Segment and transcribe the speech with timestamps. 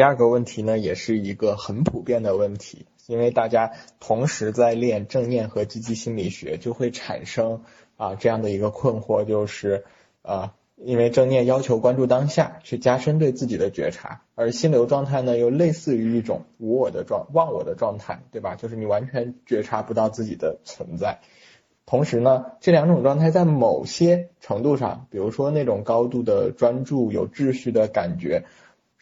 [0.00, 7.64] 第二个问题呢，也是一个很普遍的问题，因为大家同时在练正念和积极心理学，就会产生
[7.98, 9.84] 啊这样的一个困惑，就是
[10.22, 18.54] 啊，因为正念要求关注当下，去加深对自己的觉察，而心流状态呢，又类似于一种无我的状忘我的状态，对吧？
[18.54, 21.18] 就是你完全觉察不到自己的存在。
[21.84, 28.46] 同时呢，这两种状态在某些程度上，比如说那种高度的专注、有秩序的感觉。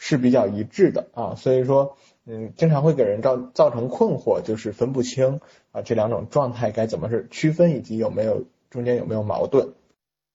[0.00, 5.40] 是比较一致的啊，所以说，嗯，经常会给人造造成困惑，就是分不清
[5.72, 9.75] 啊这两种状态该怎么是区分，以及有没有中间有没有矛盾。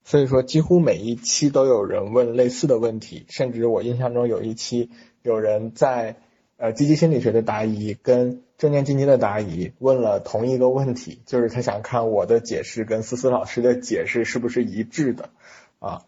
[0.03, 4.89] 所以说，几乎每一期都有人问类似的问题，甚至我印象中有一期
[5.21, 6.17] 有人在
[6.57, 15.29] 呃积极心理学的答疑跟正念进阶的答疑问了同一个问题，就是他想看我的解释跟思思老师的解释是不是一致的
[15.79, 16.03] 啊。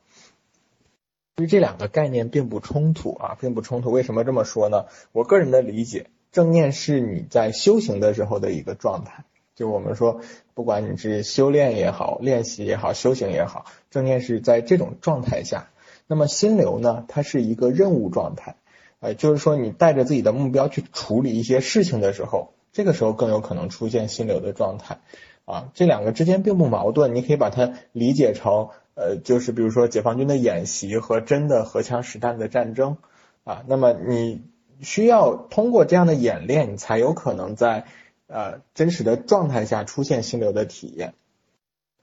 [1.37, 3.91] 其实这两个概念并不冲突啊，并不冲突。
[3.91, 4.85] 为什么这么说呢？
[5.11, 9.25] 我个人的理解，正念是你在修行的时候的一个状态。
[9.53, 10.21] 就我们说，
[10.53, 15.71] 不管你是修炼也好，练习也好，修行也好，正念是在这种状态下。
[16.07, 17.03] 那么心流呢？
[17.09, 18.55] 它是一个任务状态，
[19.01, 24.99] 呃，就是说你带着自己的目标去处理一些事情的时候，这个时候更有可能出现心流的状态。
[25.43, 28.69] 啊，这两个之间并不矛盾，你可以把它理解成。
[28.95, 32.97] 呃，就是比如说解放军的演习和真的荷枪实弹的战争
[33.43, 34.41] 啊，那么你
[34.81, 37.85] 需要通过这样的演练，你才有可能在
[38.27, 41.13] 呃真实的状态下出现心流的体验。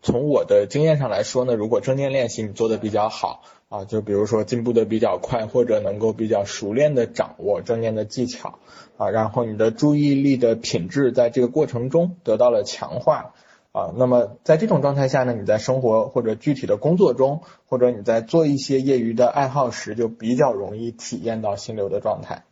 [0.03, 8.59] 从我的经验上来说呢，如果正念练习你做的比较好啊，就比如说进步的比较快，或者能够比较熟练的掌握正念的技巧
[8.99, 13.33] 啊，然后你的注意力的品质在这个过程中得到了强化。
[13.73, 22.45] 啊，那么在这种状态下呢，你在生活或者具体的工作中，或者你在做一些业余的爱好时，就比较容易体验到心流的状态。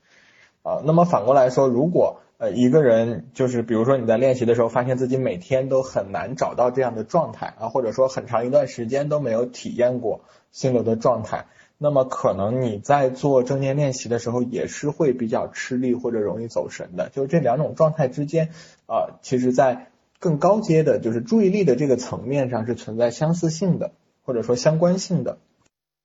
[0.62, 17.10] 啊，那么反过来说，如果呃一个人就是比如说你在练习的时候，发现自己每天都很难找到这样的状态啊，或者说很长一段时间都没有体验过心流的状态，那么可能你在做正念练习的时候也是会比较吃力或者容易走神的。
[17.10, 18.48] 就这两种状态之间
[18.86, 19.89] 啊，其实在。
[20.20, 23.90] 更高阶的，就是注意力的这个层面上是存在相似性的，
[24.22, 25.38] 或者说相关性的。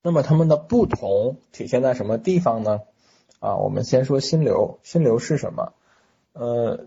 [0.02, 2.80] 那么它们的不同体现在什么地方呢？
[3.38, 5.74] 啊，我们先说心流，心流是什么？
[6.32, 6.86] 呃，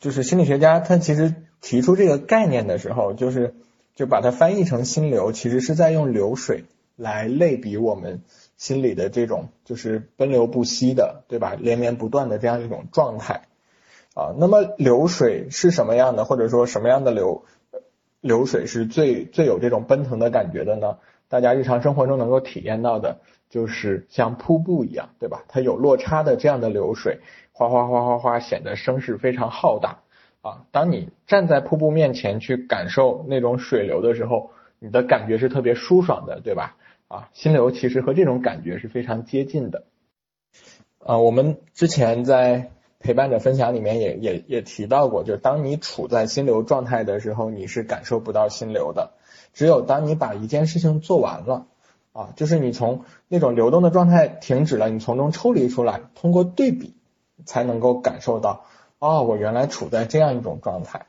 [0.00, 3.54] 就是心理学家他其实提出这个概念的时候，就是
[3.94, 6.64] 就把它翻译成心流，其实是在用流水
[6.96, 8.22] 来类比我们
[8.56, 11.54] 心里的这种就是奔流不息的，对吧？
[11.58, 13.42] 连绵不断的这样一种状态。
[14.14, 17.44] 啊，那么流水是什么样的，或者说什么样的流
[18.20, 20.98] 流水是最最有这种奔腾的感觉的呢？
[21.28, 25.44] 大家日常生活中能够体验到的，就是像瀑布一样，对吧？
[25.48, 27.20] 它有落差的这样的流水，
[27.52, 30.00] 哗哗哗哗哗，显得声势非常浩大。
[30.42, 36.76] 啊，当你站在瀑布面前去感受那种水流的时候，你的感觉是特别舒爽的，对吧？
[37.08, 39.84] 啊，心流其实和这种感觉是非常接近的。
[40.98, 42.72] 啊，我们之前在。
[43.02, 49.10] 陪伴者分享里面也也也提到过，就是当你处在心流状态的时候，你是感受不到心流的。
[49.52, 51.66] 只有当你把一件事情做完了，
[52.12, 56.94] 啊，就是你从那种流动的状态停止了，你从中抽离出来，通过对比，
[57.44, 58.64] 才能够感受到，
[58.98, 61.06] 哦，我原来处在这样一种状态。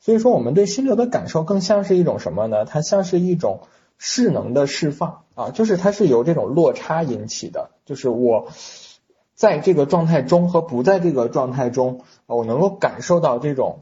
[0.00, 2.64] 所以说，我们对心流的感受更像是一种什么呢？
[2.64, 3.62] 它像是一种
[3.98, 8.48] 势能的释放，啊，就是它是由这种落差引起的，就是我。
[9.42, 13.80] 在这个状态中和不在这个状态中，我能够感受到这种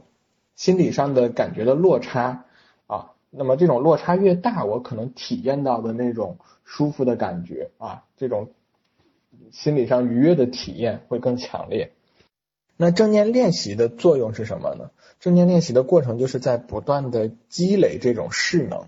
[0.55, 2.45] 心理上的感觉的落差
[2.87, 3.11] 啊。
[3.29, 8.49] 那么这种落差越大，我可能体验到的那种舒服的感觉啊，这种
[9.51, 11.91] 心理上愉悦的体验会更强烈。
[12.75, 14.89] 那正念练习的作用是什么呢？
[15.19, 18.85] 正念练习的过程就是在不断的积累这种势能。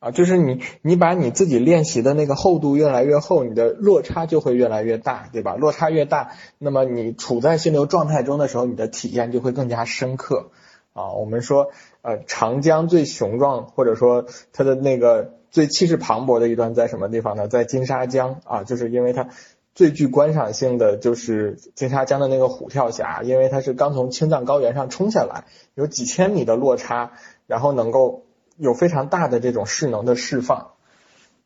[0.00, 5.56] 啊，就是你，你把你自己练习的那个厚度越来越厚，你的落差就会越来越大，对吧？
[5.56, 10.52] 落差越大，那么你处在心流状态中的时候，你的体验就会更加深刻。
[10.94, 11.68] 啊，我们说，
[12.00, 14.24] 呃，长江最雄壮，或者说
[14.54, 17.46] 它的那个最气势磅礴的一段在什么地方呢？
[17.46, 19.28] 在金沙江啊，就是因为它
[19.74, 25.44] 最具观赏性的就是金沙江的那个虎跳峡，因为它是刚从青藏高原上冲下来，
[25.74, 27.12] 有几千米的落差，
[27.46, 28.22] 然后能够。
[28.60, 30.72] 有非常大的这种势能的释放，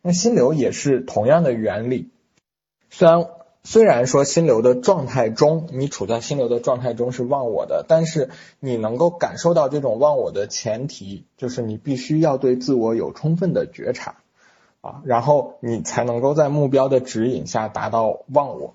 [0.02, 2.10] 那心流也是同样的原理。
[2.90, 3.26] 虽然
[3.62, 14.16] 虽然说心流的状态中，你处在心流的状态中是忘我的，但是你能够感受到这种忘我的前提，就是你必须要对自我有充分的觉察。
[14.80, 18.74] 啊，然后你才能够在目标的指引下达到忘我。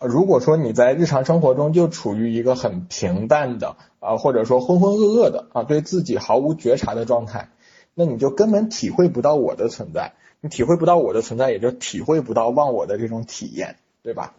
[0.00, 7.50] 如果说你在日常生活中就处于一个很平淡的啊，或者说浑浑噩噩的啊，对自己毫无觉察的状态，
[7.94, 14.34] 那你就根本体会不到我的存在，你体会不到我的存在，也就体会不到忘我的这种体验，对吧？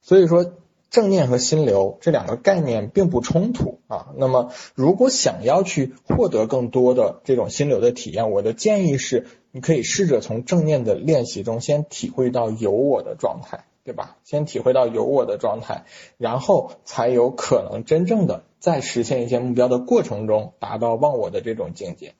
[0.00, 0.52] 所以说。
[0.90, 4.06] 正念和心流这两个概念并不冲突啊。
[4.16, 14.18] 那么，如果想要去获得更多的这种心流的体验，我的建议是，你可以试着从正念的练习中先体会到有我的状态，对吧？
[14.22, 15.86] 先体会到有我的状态，
[16.18, 22.14] 然后才有可能真正的在实现一些目标的过程中达到忘我的这种境界。